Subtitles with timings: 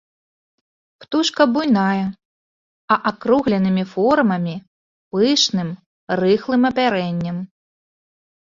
[1.03, 2.07] Птушка буйная,
[2.95, 4.55] а акругленымі формамі,
[5.17, 5.69] пышным,
[6.23, 7.37] рыхлым апярэннем.